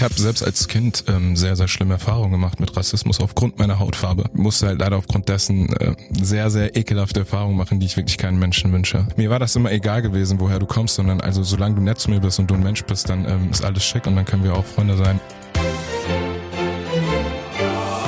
[0.00, 3.78] Ich habe selbst als Kind ähm, sehr, sehr schlimme Erfahrungen gemacht mit Rassismus aufgrund meiner
[3.80, 4.30] Hautfarbe.
[4.32, 8.38] Musste halt leider aufgrund dessen äh, sehr, sehr ekelhafte Erfahrungen machen, die ich wirklich keinen
[8.38, 9.06] Menschen wünsche.
[9.16, 12.10] Mir war das immer egal gewesen, woher du kommst, sondern also solange du nett zu
[12.10, 14.42] mir bist und du ein Mensch bist, dann ähm, ist alles schick und dann können
[14.42, 15.20] wir auch Freunde sein.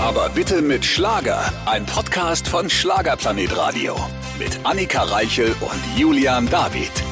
[0.01, 1.53] Aber bitte mit Schlager.
[1.67, 3.97] Ein Podcast von Schlagerplanet Radio.
[4.39, 7.12] Mit Annika Reichel und Julian David.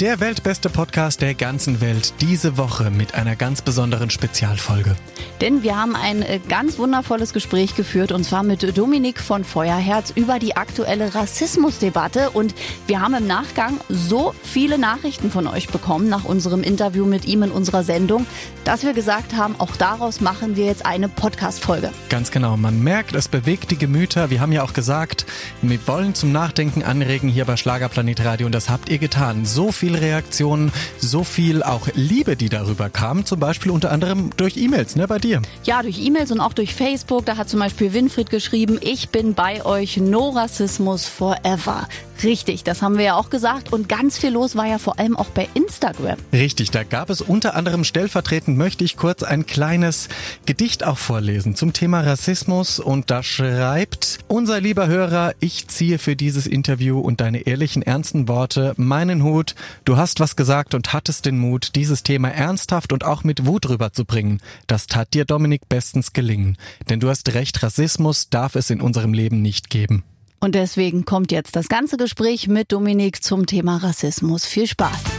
[0.00, 2.14] Der weltbeste Podcast der ganzen Welt.
[2.20, 4.96] Diese Woche mit einer ganz besonderen Spezialfolge.
[5.40, 10.12] Denn wir haben ein äh, ganz wundervolles Gespräch geführt und zwar mit Dominik von Feuerherz
[10.16, 12.30] über die aktuelle Rassismusdebatte.
[12.30, 12.56] Und
[12.88, 17.44] wir haben im Nachgang so viele Nachrichten von euch bekommen nach unserem Interview mit ihm
[17.44, 18.26] in unserer Sendung,
[18.64, 21.90] dass wir gesagt haben, auch daraus machen wir jetzt eine Podcast-Folge.
[22.08, 22.56] Ganz genau.
[22.56, 24.30] Man merkt, es bewegt die Gemüter.
[24.30, 25.24] Wir haben ja auch gesagt,
[25.62, 29.44] wir wollen zum Nachdenken anregen hier bei Schlagerplanet Radio und das habt ihr getan.
[29.44, 33.26] So viele Reaktionen, so viel auch Liebe, die darüber kam.
[33.26, 35.42] Zum Beispiel unter anderem durch E-Mails, ne, bei dir.
[35.64, 37.26] Ja, durch E-Mails und auch durch Facebook.
[37.26, 41.86] Da hat zum Beispiel Winfried geschrieben, ich bin bei euch, no Rassismus forever.
[42.24, 43.72] Richtig, das haben wir ja auch gesagt.
[43.72, 46.16] Und ganz viel los war ja vor allem auch bei Instagram.
[46.32, 50.08] Richtig, da gab es unter anderem stellvertretend, möchte ich kurz ein kleines
[50.46, 52.80] Gedicht auch vorlesen zum Thema Rassismus.
[52.80, 58.26] Und da schreibt unser lieber Hörer, ich ziehe für dieses Interview und deine ehrlichen, ernsten
[58.26, 59.54] Worte meinen Hut.
[59.84, 63.68] Du hast was gesagt und hattest den Mut, dieses Thema ernsthaft und auch mit Wut
[63.68, 64.40] rüberzubringen.
[64.66, 66.56] Das tat dir, Dominik, bestens gelingen.
[66.88, 70.04] Denn du hast recht, Rassismus darf es in unserem Leben nicht geben.
[70.44, 74.44] Und deswegen kommt jetzt das ganze Gespräch mit Dominik zum Thema Rassismus.
[74.44, 75.13] Viel Spaß.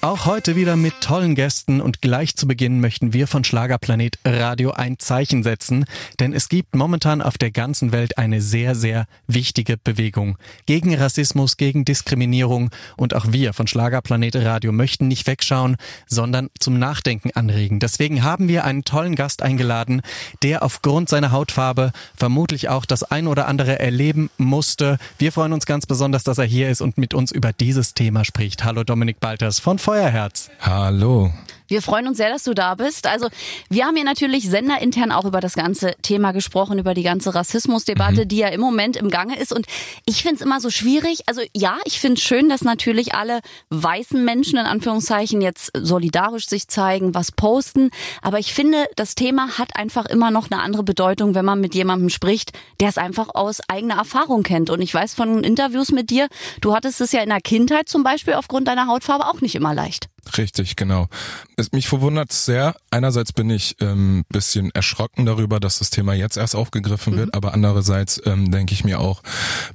[0.00, 4.70] Auch heute wieder mit tollen Gästen und gleich zu Beginn möchten wir von Schlagerplanet Radio
[4.70, 5.86] ein Zeichen setzen,
[6.20, 11.56] denn es gibt momentan auf der ganzen Welt eine sehr, sehr wichtige Bewegung gegen Rassismus,
[11.56, 15.76] gegen Diskriminierung und auch wir von Schlagerplanet Radio möchten nicht wegschauen,
[16.06, 17.80] sondern zum Nachdenken anregen.
[17.80, 20.02] Deswegen haben wir einen tollen Gast eingeladen,
[20.44, 24.98] der aufgrund seiner Hautfarbe vermutlich auch das ein oder andere erleben musste.
[25.18, 28.24] Wir freuen uns ganz besonders, dass er hier ist und mit uns über dieses Thema
[28.24, 28.62] spricht.
[28.62, 30.50] Hallo Dominik Balters von Feuerherz.
[30.60, 31.32] Hallo.
[31.68, 33.06] Wir freuen uns sehr, dass du da bist.
[33.06, 33.28] Also
[33.68, 38.24] wir haben hier natürlich senderintern auch über das ganze Thema gesprochen, über die ganze Rassismusdebatte,
[38.24, 38.28] mhm.
[38.28, 39.52] die ja im Moment im Gange ist.
[39.52, 39.66] Und
[40.06, 41.20] ich finde es immer so schwierig.
[41.26, 46.48] Also ja, ich finde es schön, dass natürlich alle weißen Menschen in Anführungszeichen jetzt solidarisch
[46.48, 47.90] sich zeigen, was posten.
[48.22, 51.74] Aber ich finde, das Thema hat einfach immer noch eine andere Bedeutung, wenn man mit
[51.74, 54.70] jemandem spricht, der es einfach aus eigener Erfahrung kennt.
[54.70, 56.28] Und ich weiß von Interviews mit dir,
[56.62, 59.74] du hattest es ja in der Kindheit zum Beispiel aufgrund deiner Hautfarbe auch nicht immer
[59.74, 60.08] leicht.
[60.36, 61.08] Richtig, genau.
[61.56, 62.76] Es, mich verwundert sehr.
[62.90, 67.34] Einerseits bin ich ähm, bisschen erschrocken darüber, dass das Thema jetzt erst aufgegriffen wird, mhm.
[67.34, 69.22] aber andererseits ähm, denke ich mir auch,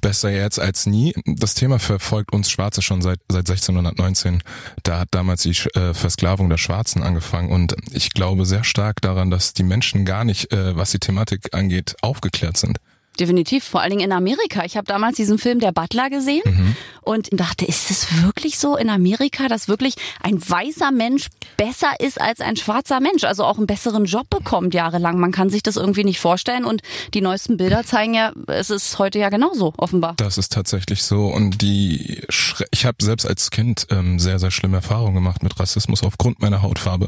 [0.01, 1.13] besser jetzt als nie.
[1.25, 4.43] Das Thema verfolgt uns Schwarze schon seit, seit 1619.
[4.83, 9.31] Da hat damals die äh, Versklavung der Schwarzen angefangen und ich glaube sehr stark daran,
[9.31, 12.79] dass die Menschen gar nicht, äh, was die Thematik angeht, aufgeklärt sind.
[13.19, 14.65] Definitiv, vor allen Dingen in Amerika.
[14.65, 16.75] Ich habe damals diesen Film Der Butler gesehen mhm.
[17.03, 21.27] Und dachte, ist es wirklich so in Amerika, dass wirklich ein weißer Mensch
[21.57, 25.19] besser ist als ein schwarzer Mensch, also auch einen besseren Job bekommt jahrelang?
[25.19, 26.81] Man kann sich das irgendwie nicht vorstellen und
[27.13, 30.13] die neuesten Bilder zeigen ja, es ist heute ja genauso, offenbar.
[30.17, 32.21] Das ist tatsächlich so und die,
[32.71, 36.61] ich habe selbst als Kind ähm, sehr, sehr schlimme Erfahrungen gemacht mit Rassismus aufgrund meiner
[36.61, 37.07] Hautfarbe.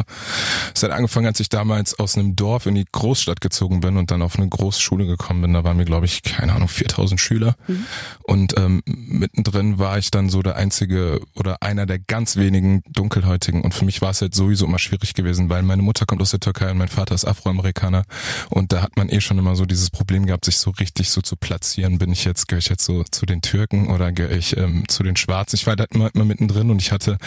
[0.73, 4.11] Es hat angefangen, als ich damals aus einem Dorf in die Großstadt gezogen bin und
[4.11, 5.53] dann auf eine Großschule gekommen bin.
[5.53, 7.55] Da war mir, glaube ich, keine Ahnung, 4000 Schüler.
[7.67, 7.85] Mhm.
[8.23, 13.61] Und ähm, mittendrin war ich dann so der einzige oder einer der ganz wenigen Dunkelhäutigen.
[13.61, 16.31] Und für mich war es halt sowieso immer schwierig gewesen, weil meine Mutter kommt aus
[16.31, 18.03] der Türkei und mein Vater ist Afroamerikaner.
[18.49, 21.21] Und da hat man eh schon immer so dieses Problem gehabt, sich so richtig so
[21.21, 21.97] zu platzieren.
[21.97, 25.03] Bin ich jetzt, gehöre ich jetzt so zu den Türken oder gehöre ich ähm, zu
[25.03, 25.55] den Schwarzen?
[25.55, 27.17] Ich war da immer, immer mittendrin und ich hatte,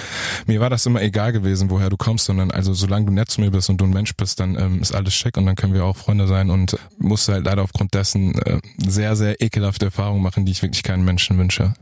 [0.47, 3.41] mir war das immer egal gewesen, woher du kommst, sondern also solange du nett zu
[3.41, 5.75] mir bist und du ein Mensch bist, dann ähm, ist alles schick und dann können
[5.75, 10.23] wir auch Freunde sein und musste halt leider aufgrund dessen äh, sehr, sehr ekelhafte Erfahrungen
[10.23, 11.75] machen, die ich wirklich keinen Menschen wünsche.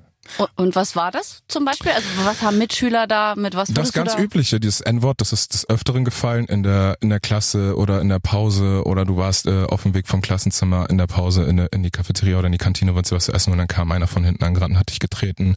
[0.57, 1.93] Und was war das zum Beispiel?
[1.93, 3.73] Also was haben Mitschüler da mit was?
[3.73, 4.23] Das ganz da?
[4.23, 8.09] übliche, dieses N-Wort, das ist des Öfteren gefallen in der in der Klasse oder in
[8.09, 11.59] der Pause oder du warst äh, auf dem Weg vom Klassenzimmer in der Pause in,
[11.59, 13.93] in die Cafeteria oder in die Kantine, wolltest du was zu essen und dann kam
[13.93, 15.57] einer von hinten angerannt und hat dich getreten,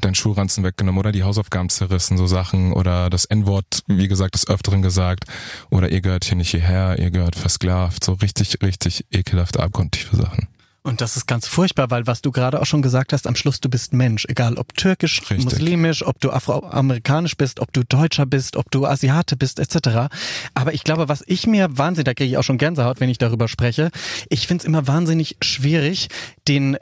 [0.00, 4.48] deinen Schulranzen weggenommen oder die Hausaufgaben zerrissen, so Sachen oder das N-Wort, wie gesagt, des
[4.48, 5.24] Öfteren gesagt
[5.70, 10.48] oder ihr gehört hier nicht hierher, ihr gehört versklavt, so richtig, richtig ekelhafte, abgrundtiefe Sachen.
[10.88, 13.60] Und das ist ganz furchtbar, weil was du gerade auch schon gesagt hast, am Schluss
[13.60, 15.44] du bist Mensch, egal ob türkisch, Richtig.
[15.44, 20.08] muslimisch, ob du afroamerikanisch bist, ob du Deutscher bist, ob du Asiate bist, etc.
[20.54, 23.18] Aber ich glaube, was ich mir wahnsinnig, da kriege ich auch schon Gänsehaut, wenn ich
[23.18, 23.90] darüber spreche,
[24.30, 26.08] ich finde es immer wahnsinnig schwierig,
[26.48, 26.78] den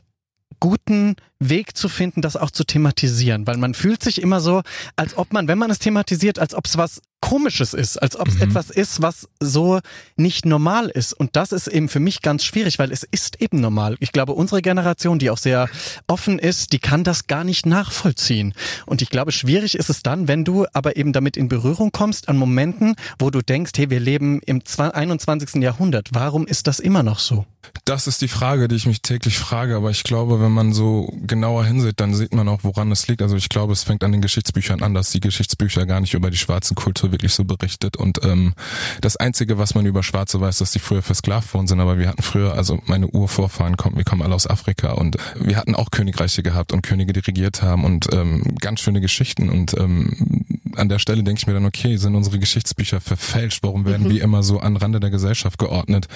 [0.61, 4.62] guten Weg zu finden, das auch zu thematisieren, weil man fühlt sich immer so,
[4.97, 8.29] als ob man, wenn man es thematisiert, als ob es was Komisches ist, als ob
[8.29, 8.43] es mhm.
[8.43, 9.81] etwas ist, was so
[10.17, 11.15] nicht normal ist.
[11.15, 13.97] Und das ist eben für mich ganz schwierig, weil es ist eben normal.
[14.00, 15.69] Ich glaube, unsere Generation, die auch sehr
[16.06, 18.53] offen ist, die kann das gar nicht nachvollziehen.
[18.85, 22.29] Und ich glaube, schwierig ist es dann, wenn du aber eben damit in Berührung kommst
[22.29, 25.62] an Momenten, wo du denkst, hey, wir leben im 21.
[25.62, 26.11] Jahrhundert.
[26.12, 27.47] Warum ist das immer noch so?
[27.85, 31.12] Das ist die Frage, die ich mich täglich frage, aber ich glaube, wenn man so
[31.26, 33.23] genauer hinsieht, dann sieht man auch, woran es liegt.
[33.23, 36.31] Also ich glaube, es fängt an den Geschichtsbüchern an, dass die Geschichtsbücher gar nicht über
[36.31, 37.96] die schwarzen Kultur wirklich so berichtet.
[37.96, 38.55] Und ähm,
[39.00, 41.81] das Einzige, was man über Schwarze weiß, dass die früher versklavt worden sind.
[41.81, 45.56] Aber wir hatten früher, also meine Urvorfahren kommen, wir kommen alle aus Afrika und wir
[45.56, 49.49] hatten auch Königreiche gehabt und Könige, die regiert haben und ähm, ganz schöne Geschichten.
[49.49, 50.45] Und ähm,
[50.76, 53.62] an der Stelle denke ich mir dann, okay, sind unsere Geschichtsbücher verfälscht?
[53.62, 54.11] Warum werden mhm.
[54.11, 56.06] wir immer so an Rande der Gesellschaft geordnet?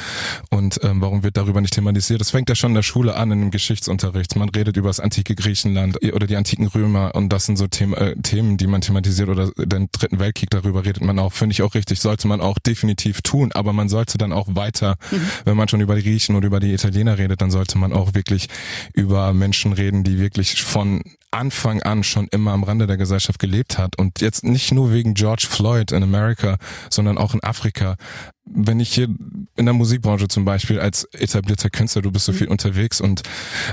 [0.50, 2.20] Und ähm, warum wird darüber nicht thematisiert?
[2.20, 4.36] Das fängt ja schon in der Schule an, in dem Geschichtsunterricht.
[4.36, 7.94] Man redet über das antike Griechenland oder die antiken Römer und das sind so Themen,
[7.94, 11.62] äh, Themen die man thematisiert oder den Dritten Weltkrieg, darüber redet man auch, finde ich
[11.62, 15.28] auch richtig, sollte man auch definitiv tun, aber man sollte dann auch weiter, mhm.
[15.44, 18.14] wenn man schon über die Griechen oder über die Italiener redet, dann sollte man auch
[18.14, 18.48] wirklich
[18.94, 23.78] über Menschen reden, die wirklich von Anfang an schon immer am Rande der Gesellschaft gelebt
[23.78, 23.96] hat.
[23.98, 27.96] Und jetzt nicht nur wegen George Floyd in Amerika, sondern auch in Afrika
[28.44, 29.08] wenn ich hier
[29.56, 32.36] in der Musikbranche zum Beispiel als etablierter Künstler, du bist so mhm.
[32.36, 33.22] viel unterwegs und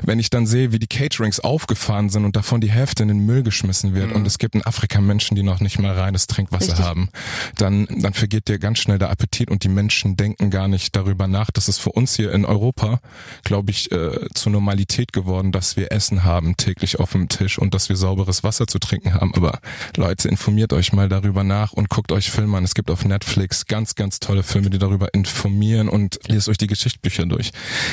[0.03, 3.25] wenn ich dann sehe, wie die Caterings aufgefahren sind und davon die Hälfte in den
[3.25, 4.17] Müll geschmissen wird mhm.
[4.17, 6.85] und es gibt in Afrika Menschen, die noch nicht mal reines Trinkwasser Richtig.
[6.85, 7.09] haben,
[7.55, 11.27] dann, dann vergeht dir ganz schnell der Appetit und die Menschen denken gar nicht darüber
[11.27, 11.49] nach.
[11.51, 12.99] Das ist für uns hier in Europa,
[13.43, 17.73] glaube ich, äh, zur Normalität geworden, dass wir Essen haben täglich auf dem Tisch und
[17.73, 19.33] dass wir sauberes Wasser zu trinken haben.
[19.35, 19.59] Aber
[19.95, 22.63] Leute, informiert euch mal darüber nach und guckt euch Filme an.
[22.63, 26.57] Es gibt auf Netflix ganz, ganz tolle Filme Filme, die darüber informieren und lest euch
[26.57, 27.51] die Geschichtsbücher durch.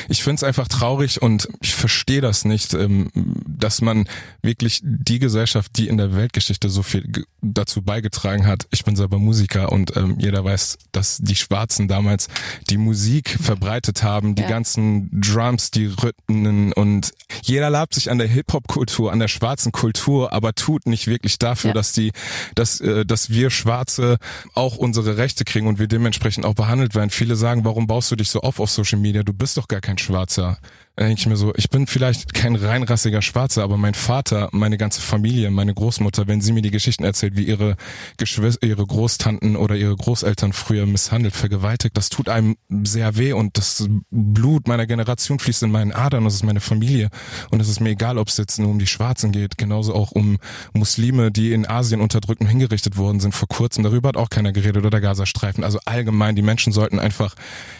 [0.09, 4.07] Ich finde es einfach traurig und ich verstehe das nicht, ähm, dass man
[4.41, 7.07] wirklich die Gesellschaft, die in der Weltgeschichte so viel
[7.43, 8.65] dazu beigetragen hat.
[8.71, 12.29] Ich bin selber Musiker und ähm, jeder weiß, dass die Schwarzen damals
[12.71, 14.49] die Musik verbreitet haben, die ja.
[14.49, 17.11] ganzen Drums, die Rhythmen und
[17.43, 21.69] jeder labt sich an der Hip-Hop-Kultur, an der schwarzen Kultur, aber tut nicht wirklich dafür,
[21.69, 21.73] ja.
[21.75, 22.11] dass die,
[22.55, 24.17] dass, äh, dass wir Schwarze
[24.55, 27.09] auch unsere Rechte kriegen und wir dementsprechend auch behandelt werden.
[27.09, 29.23] Viele sagen, warum baust du dich so auf auf Social Media?
[29.23, 30.57] Du bist doch gar kein Schwarzer
[31.03, 35.01] denke ich mir so, ich bin vielleicht kein reinrassiger Schwarzer, aber mein Vater, meine ganze
[35.01, 37.75] Familie, meine Großmutter, wenn sie mir die Geschichten erzählt, wie ihre
[38.17, 43.57] Geschwister, ihre Großtanten oder ihre Großeltern früher misshandelt, vergewaltigt, das tut einem sehr weh und
[43.57, 47.09] das Blut meiner Generation fließt in meinen Adern, das ist meine Familie.
[47.51, 50.11] Und es ist mir egal, ob es jetzt nur um die Schwarzen geht, genauso auch
[50.11, 50.37] um
[50.73, 54.53] Muslime, die in Asien unterdrückt und hingerichtet worden sind vor kurzem, darüber hat auch keiner
[54.53, 57.35] geredet oder der Gazastreifen, also allgemein, die Menschen sollten einfach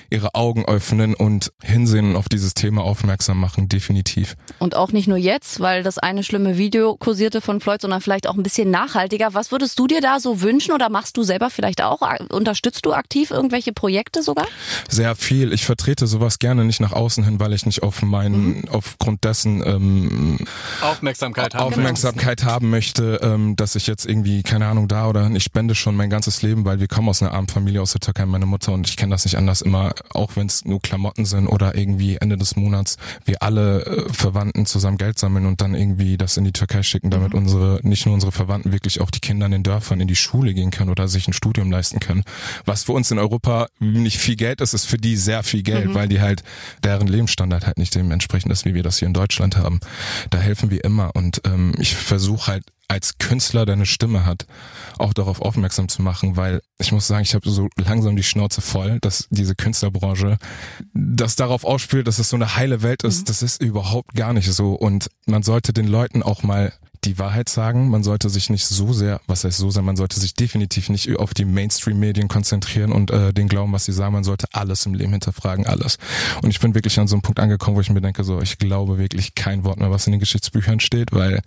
[0.09, 4.35] ihre Augen öffnen und hinsehen auf dieses Thema aufmerksam machen, definitiv.
[4.57, 8.27] Und auch nicht nur jetzt, weil das eine schlimme Video kursierte von Floyd, sondern vielleicht
[8.27, 9.33] auch ein bisschen nachhaltiger.
[9.33, 12.01] Was würdest du dir da so wünschen oder machst du selber vielleicht auch?
[12.29, 14.47] Unterstützt du aktiv irgendwelche Projekte sogar?
[14.89, 15.53] Sehr viel.
[15.53, 18.69] Ich vertrete sowas gerne nicht nach außen hin, weil ich nicht auf meinen, mhm.
[18.71, 20.39] aufgrund dessen ähm,
[20.81, 22.51] Aufmerksamkeit haben, Aufmerksamkeit genau.
[22.51, 26.09] haben möchte, ähm, dass ich jetzt irgendwie, keine Ahnung, da oder ich spende schon mein
[26.09, 28.87] ganzes Leben, weil wir kommen aus einer armen Familie aus der Türkei, meine Mutter und
[28.89, 32.37] ich kenne das nicht anders, immer auch wenn es nur Klamotten sind oder irgendwie Ende
[32.37, 32.94] des Monats,
[33.25, 37.09] wir alle äh, Verwandten zusammen Geld sammeln und dann irgendwie das in die Türkei schicken,
[37.09, 37.39] damit mhm.
[37.39, 40.53] unsere, nicht nur unsere Verwandten wirklich auch die Kinder in den Dörfern in die Schule
[40.53, 42.23] gehen können oder sich ein Studium leisten können.
[42.65, 45.87] Was für uns in Europa nicht viel Geld ist, ist für die sehr viel Geld,
[45.87, 45.93] mhm.
[45.95, 46.43] weil die halt,
[46.83, 49.79] deren Lebensstandard halt nicht dementsprechend ist, wie wir das hier in Deutschland haben.
[50.29, 54.45] Da helfen wir immer und ähm, ich versuche halt als Künstler, der eine Stimme hat,
[54.97, 58.61] auch darauf aufmerksam zu machen, weil ich muss sagen, ich habe so langsam die Schnauze
[58.61, 60.37] voll, dass diese Künstlerbranche
[60.93, 63.21] das darauf ausspielt, dass es so eine heile Welt ist.
[63.21, 63.25] Mhm.
[63.25, 66.73] Das ist überhaupt gar nicht so und man sollte den Leuten auch mal
[67.05, 67.89] die Wahrheit sagen.
[67.89, 71.15] Man sollte sich nicht so sehr, was heißt so sehr, man sollte sich definitiv nicht
[71.17, 74.13] auf die Mainstream-Medien konzentrieren und äh, den glauben, was sie sagen.
[74.13, 75.97] Man sollte alles im Leben hinterfragen, alles.
[76.41, 78.57] Und ich bin wirklich an so einem Punkt angekommen, wo ich mir denke, so, ich
[78.57, 81.41] glaube wirklich kein Wort mehr, was in den Geschichtsbüchern steht, weil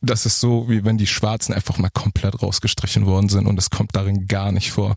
[0.00, 3.70] das ist so, wie wenn die Schwarzen einfach mal komplett rausgestrichen worden sind und es
[3.70, 4.96] kommt darin gar nicht vor.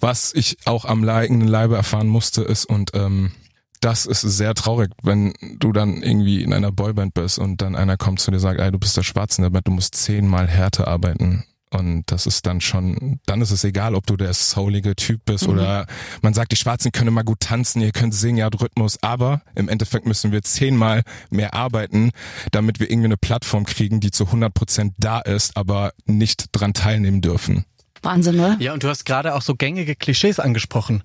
[0.00, 3.32] Was ich auch am eigenen Leibe erfahren musste, ist und ähm,
[3.80, 7.98] das ist sehr traurig, wenn du dann irgendwie in einer Boyband bist und dann einer
[7.98, 11.44] kommt zu dir und sagt, ey, du bist der Schwarze du musst zehnmal härter arbeiten.
[11.70, 15.48] Und das ist dann schon, dann ist es egal, ob du der soulige Typ bist
[15.48, 15.54] mhm.
[15.54, 15.86] oder
[16.22, 19.68] man sagt, die Schwarzen können mal gut tanzen, ihr könnt singen, ja, Rhythmus, aber im
[19.68, 22.12] Endeffekt müssen wir zehnmal mehr arbeiten,
[22.52, 26.74] damit wir irgendwie eine Plattform kriegen, die zu 100 Prozent da ist, aber nicht dran
[26.74, 27.64] teilnehmen dürfen.
[28.02, 28.56] Wahnsinn, oder?
[28.60, 31.02] Ja, und du hast gerade auch so gängige Klischees angesprochen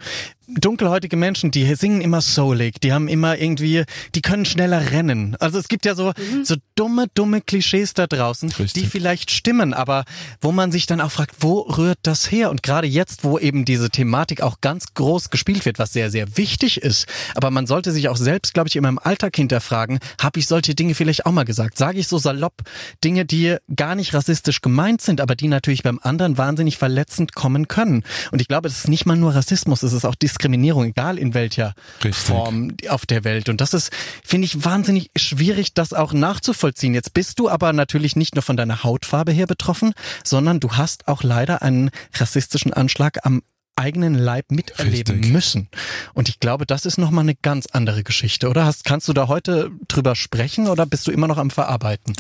[0.56, 3.84] dunkelhäutige Menschen, die singen immer soulig, die haben immer irgendwie,
[4.16, 5.36] die können schneller rennen.
[5.40, 6.44] Also es gibt ja so, mhm.
[6.44, 8.74] so dumme, dumme Klischees da draußen, Richtig.
[8.74, 10.06] die vielleicht stimmen, aber
[10.42, 12.50] wo man sich dann auch fragt, wo rührt das her?
[12.50, 16.38] Und gerade jetzt, wo eben diese Thematik auch ganz groß gespielt wird, was sehr, sehr
[16.38, 20.40] wichtig ist, aber man sollte sich auch selbst, glaube ich, immer im Alltag hinterfragen, habe
[20.40, 21.78] ich solche Dinge vielleicht auch mal gesagt?
[21.78, 22.64] Sage ich so salopp
[23.04, 27.68] Dinge, die gar nicht rassistisch gemeint sind, aber die natürlich beim anderen wahnsinnig verletzend kommen
[27.68, 28.04] können?
[28.32, 31.34] Und ich glaube, es ist nicht mal nur Rassismus, es ist auch Diskriminierung, egal in
[31.34, 32.16] welcher Richtig.
[32.16, 33.50] Form auf der Welt.
[33.50, 33.92] Und das ist,
[34.24, 36.94] finde ich, wahnsinnig schwierig, das auch nachzuvollziehen.
[36.94, 39.94] Jetzt bist du aber natürlich nicht nur von deiner Hautfarbe her betroffen,
[40.24, 43.42] sondern du hast auch leider einen rassistischen Anschlag am
[43.80, 45.32] eigenen Leib miterleben Richtig.
[45.32, 45.70] müssen.
[46.14, 48.66] Und ich glaube, das ist nochmal eine ganz andere Geschichte, oder?
[48.66, 52.14] Hast, kannst du da heute drüber sprechen oder bist du immer noch am Verarbeiten?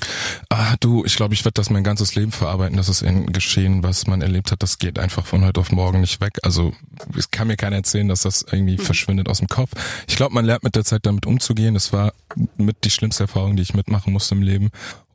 [0.50, 2.78] Ah, du, ich glaube, ich werde das mein ganzes Leben verarbeiten.
[2.78, 4.63] Das ist ein Geschehen, was man erlebt hat.
[4.63, 6.39] Das geht einfach von heute auf morgen nicht weg.
[6.44, 6.74] Also
[7.18, 8.82] es kann mir keiner erzählen, dass das irgendwie mhm.
[8.82, 9.72] verschwindet aus dem Kopf.
[10.08, 11.74] Ich glaube, man lernt mit der Zeit damit umzugehen.
[11.74, 12.13] Das war
[12.58, 14.70] mit die schlimmste Erfahrung, die ich mitmachen musste im Leben.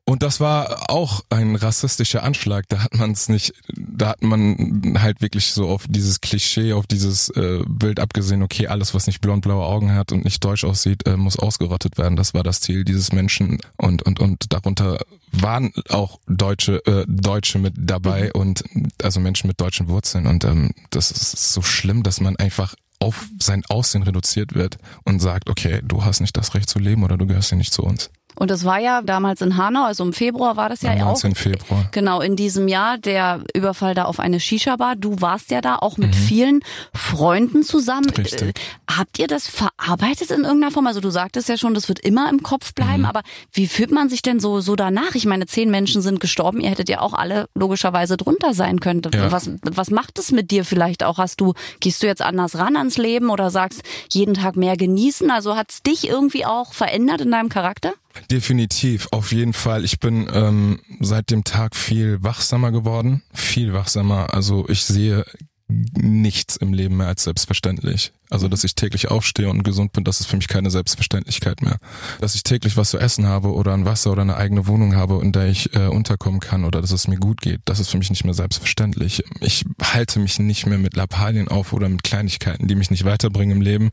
[0.07, 2.69] Und das war auch ein rassistischer Anschlag.
[2.69, 6.87] Da hat man es nicht, da hat man halt wirklich so auf dieses Klischee, auf
[6.87, 11.07] dieses äh, Bild abgesehen, okay, alles, was nicht blond-blaue Augen hat und nicht deutsch aussieht,
[11.07, 12.17] äh, muss ausgerottet werden.
[12.17, 13.61] Das war das Ziel dieses Menschen.
[13.79, 14.99] Und, und, und darunter
[15.33, 18.41] waren auch Deutsche, äh, Deutsche mit dabei mhm.
[18.41, 18.65] und
[19.03, 20.27] also Menschen mit deutschen Wurzeln.
[20.27, 25.21] Und ähm, das ist so schlimm, dass man einfach auf sein Aussehen reduziert wird und
[25.21, 27.83] sagt, okay, du hast nicht das Recht zu leben oder du gehörst hier nicht zu
[27.83, 28.11] uns.
[28.37, 31.23] Und das war ja damals in Hanau, also im Februar war das ja, ja auch.
[31.23, 31.89] 19 Februar.
[31.93, 34.97] Genau, in diesem Jahr der Überfall da auf eine Shisha-Bar.
[34.97, 36.15] Du warst ja da auch mit mhm.
[36.15, 36.61] vielen
[36.93, 38.11] Freunden zusammen.
[38.11, 38.43] Richtig.
[38.43, 38.53] Äh,
[38.91, 40.87] habt ihr das verarbeitet in irgendeiner Form?
[40.87, 43.07] Also du sagtest ja schon, das wird immer im Kopf bleiben, mhm.
[43.07, 43.23] aber
[43.53, 45.15] wie fühlt man sich denn so, so danach?
[45.15, 49.03] Ich meine, zehn Menschen sind gestorben, ihr hättet ja auch alle logischerweise drunter sein können.
[49.13, 49.31] Ja.
[49.31, 51.19] Was, was macht es mit dir vielleicht auch?
[51.19, 55.31] Hast du, gehst du jetzt anders ran ans Leben oder sagst jeden Tag mehr genießen?
[55.31, 57.93] Also hat's dich irgendwie auch verändert in deinem Charakter?
[58.31, 59.85] Definitiv, auf jeden Fall.
[59.85, 64.33] Ich bin ähm, seit dem Tag viel wachsamer geworden, viel wachsamer.
[64.33, 65.25] Also ich sehe
[65.69, 68.13] nichts im Leben mehr als selbstverständlich.
[68.31, 71.79] Also, dass ich täglich aufstehe und gesund bin, das ist für mich keine Selbstverständlichkeit mehr.
[72.21, 75.21] Dass ich täglich was zu essen habe oder ein Wasser oder eine eigene Wohnung habe,
[75.23, 77.99] in der ich äh, unterkommen kann oder dass es mir gut geht, das ist für
[77.99, 79.25] mich nicht mehr selbstverständlich.
[79.41, 83.59] Ich halte mich nicht mehr mit Lappalien auf oder mit Kleinigkeiten, die mich nicht weiterbringen
[83.59, 83.91] im Leben.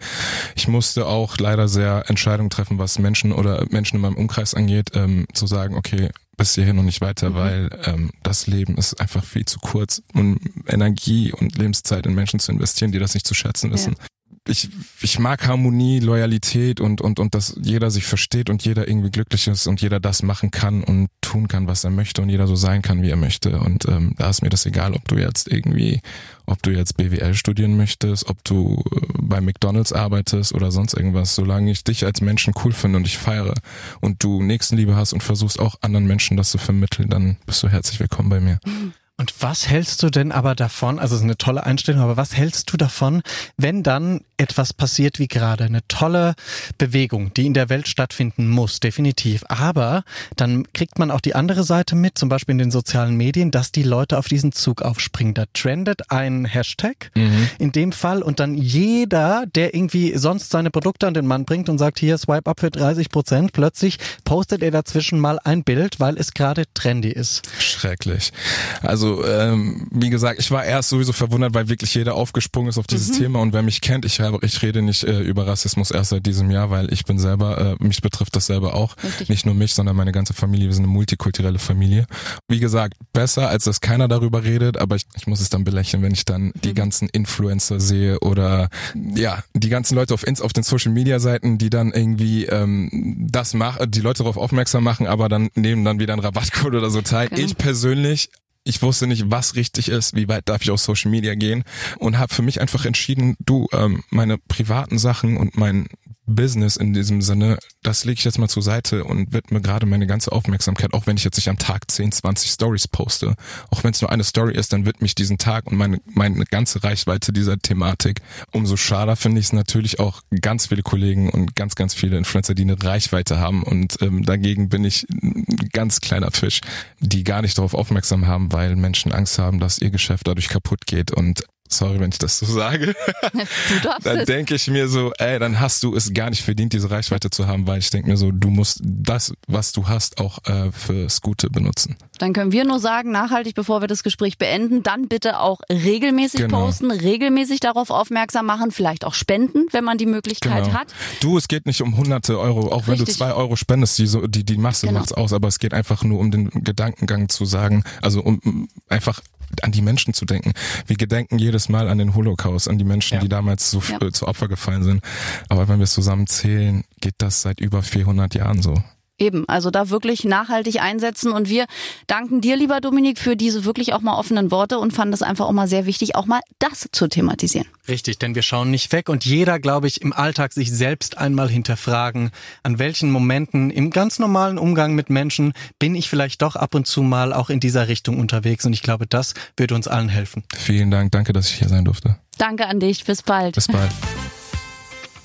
[0.55, 4.91] Ich musste auch leider sehr Entscheidungen treffen, was Menschen oder Menschen in meinem Umkreis angeht,
[4.95, 7.35] ähm, zu sagen, okay, bis hierhin und nicht weiter, mhm.
[7.35, 12.39] weil ähm, das Leben ist einfach viel zu kurz, um Energie und Lebenszeit in Menschen
[12.39, 13.95] zu investieren, die das nicht zu schätzen wissen.
[13.97, 14.05] Ja
[14.47, 14.69] ich,
[15.01, 19.47] ich mag Harmonie, Loyalität und, und, und dass jeder sich versteht und jeder irgendwie glücklich
[19.47, 22.55] ist und jeder das machen kann und tun kann, was er möchte und jeder so
[22.55, 23.59] sein kann, wie er möchte.
[23.59, 26.01] Und ähm, da ist mir das egal, ob du jetzt irgendwie,
[26.45, 31.35] ob du jetzt BWL studieren möchtest, ob du äh, bei McDonalds arbeitest oder sonst irgendwas.
[31.35, 33.53] Solange ich dich als Menschen cool finde und ich feiere
[33.99, 37.69] und du Nächstenliebe hast und versuchst auch anderen Menschen das zu vermitteln, dann bist du
[37.69, 38.59] herzlich willkommen bei mir.
[39.21, 42.35] Und was hältst du denn aber davon, also es ist eine tolle Einstellung, aber was
[42.35, 43.21] hältst du davon,
[43.55, 46.33] wenn dann etwas passiert wie gerade, eine tolle
[46.79, 49.43] Bewegung, die in der Welt stattfinden muss, definitiv.
[49.47, 50.03] Aber
[50.35, 53.71] dann kriegt man auch die andere Seite mit, zum Beispiel in den sozialen Medien, dass
[53.71, 55.35] die Leute auf diesen Zug aufspringen.
[55.35, 57.47] Da trendet ein Hashtag mhm.
[57.59, 61.69] in dem Fall und dann jeder, der irgendwie sonst seine Produkte an den Mann bringt
[61.69, 65.99] und sagt, hier Swipe up für 30 Prozent, plötzlich postet er dazwischen mal ein Bild,
[65.99, 67.43] weil es gerade trendy ist.
[67.59, 68.33] Schrecklich.
[68.81, 72.87] Also ähm, wie gesagt, ich war erst sowieso verwundert, weil wirklich jeder aufgesprungen ist auf
[72.87, 73.17] dieses mhm.
[73.23, 76.25] Thema und wer mich kennt, ich habe, ich rede nicht äh, über Rassismus erst seit
[76.25, 79.29] diesem Jahr, weil ich bin selber, äh, mich betrifft das selber auch, Richtig.
[79.29, 80.67] nicht nur mich, sondern meine ganze Familie.
[80.67, 82.05] Wir sind eine multikulturelle Familie.
[82.47, 86.03] Wie gesagt, besser als dass keiner darüber redet, aber ich, ich muss es dann belächeln,
[86.03, 86.53] wenn ich dann mhm.
[86.63, 88.69] die ganzen Influencer sehe oder
[89.15, 93.53] ja die ganzen Leute auf auf den Social Media Seiten, die dann irgendwie ähm, das
[93.53, 97.01] machen, die Leute darauf aufmerksam machen, aber dann nehmen dann wieder einen Rabattcode oder so
[97.01, 97.29] teil.
[97.29, 97.41] Genau.
[97.41, 98.29] Ich persönlich
[98.63, 101.63] ich wusste nicht, was richtig ist, wie weit darf ich auf Social Media gehen
[101.97, 105.87] und habe für mich einfach entschieden, du, ähm, meine privaten Sachen und mein
[106.25, 110.07] Business in diesem Sinne, das lege ich jetzt mal zur Seite und widme gerade meine
[110.07, 113.35] ganze Aufmerksamkeit, auch wenn ich jetzt nicht am Tag 10, 20 Stories poste.
[113.69, 116.45] Auch wenn es nur eine Story ist, dann widme ich diesen Tag und meine, meine
[116.45, 118.21] ganze Reichweite dieser Thematik.
[118.51, 122.53] Umso schade finde ich es natürlich auch ganz viele Kollegen und ganz, ganz viele Influencer,
[122.53, 126.61] die eine Reichweite haben und ähm, dagegen bin ich ein ganz kleiner Fisch,
[126.99, 130.85] die gar nicht darauf aufmerksam haben, weil Menschen Angst haben, dass ihr Geschäft dadurch kaputt
[130.85, 132.95] geht und sorry, wenn ich das so sage,
[133.33, 134.25] Du darfst dann es.
[134.25, 137.47] denke ich mir so, ey, dann hast du es gar nicht verdient, diese Reichweite zu
[137.47, 141.21] haben, weil ich denke mir so, du musst das, was du hast, auch äh, fürs
[141.21, 141.95] Gute benutzen.
[142.17, 146.41] Dann können wir nur sagen, nachhaltig, bevor wir das Gespräch beenden, dann bitte auch regelmäßig
[146.41, 146.65] Genau.
[146.65, 150.77] posten, regelmäßig darauf aufmerksam machen, vielleicht auch spenden, wenn man die Möglichkeit Genau.
[150.77, 150.93] hat.
[151.21, 153.15] Du, es geht nicht um hunderte Euro, auch wenn Richtig.
[153.17, 154.99] du zwei Euro spendest, die, so, die, die Masse Genau.
[154.99, 159.21] macht's aus, aber es geht einfach nur um den Gedankengang zu sagen, also um einfach
[159.63, 160.53] an die Menschen zu denken.
[160.87, 163.21] Wir gedenken jedes Mal an den Holocaust, an die Menschen, Ja.
[163.21, 164.11] die damals so, Ja.
[164.11, 165.01] zu Opfer gefallen sind.
[165.49, 168.75] Aber wenn wir es zusammen zählen, geht das seit über 400 Jahren so.
[169.21, 171.31] Eben, also da wirklich nachhaltig einsetzen.
[171.31, 171.67] Und wir
[172.07, 175.45] danken dir, lieber Dominik, für diese wirklich auch mal offenen Worte und fanden es einfach
[175.45, 177.67] auch mal sehr wichtig, auch mal das zu thematisieren.
[177.87, 181.49] Richtig, denn wir schauen nicht weg und jeder, glaube ich, im Alltag sich selbst einmal
[181.49, 182.31] hinterfragen,
[182.63, 186.87] an welchen Momenten im ganz normalen Umgang mit Menschen bin ich vielleicht doch ab und
[186.87, 190.43] zu mal auch in dieser Richtung unterwegs und ich glaube, das würde uns allen helfen.
[190.55, 192.17] Vielen Dank, danke, dass ich hier sein durfte.
[192.39, 193.53] Danke an dich, bis bald.
[193.53, 193.91] Bis bald.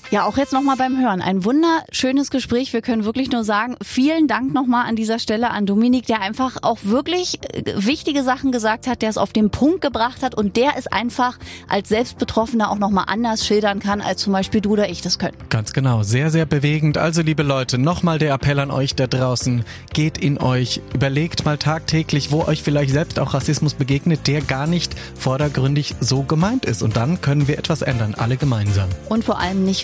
[0.09, 1.21] Ja, auch jetzt nochmal beim Hören.
[1.21, 2.71] Ein wunderschönes Gespräch.
[2.71, 6.55] Wir können wirklich nur sagen, vielen Dank nochmal an dieser Stelle an Dominik, der einfach
[6.61, 10.55] auch wirklich äh, wichtige Sachen gesagt hat, der es auf den Punkt gebracht hat und
[10.55, 11.37] der es einfach
[11.67, 15.35] als Selbstbetroffener auch nochmal anders schildern kann, als zum Beispiel du oder ich das können.
[15.49, 16.97] Ganz genau, sehr, sehr bewegend.
[16.97, 19.65] Also liebe Leute, nochmal der Appell an euch da draußen.
[19.93, 24.67] Geht in euch, überlegt mal tagtäglich, wo euch vielleicht selbst auch Rassismus begegnet, der gar
[24.67, 26.81] nicht vordergründig so gemeint ist.
[26.81, 28.87] Und dann können wir etwas ändern, alle gemeinsam.
[29.09, 29.83] Und vor allem nicht